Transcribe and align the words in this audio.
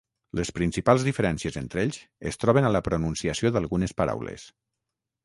Les 0.37 0.51
principals 0.59 1.03
diferències 1.07 1.59
entre 1.61 1.83
ells 1.87 1.99
es 2.31 2.39
troben 2.45 2.69
a 2.71 2.71
la 2.77 2.81
pronunciació 2.89 3.53
d'algunes 3.59 3.95
paraules. 4.03 4.49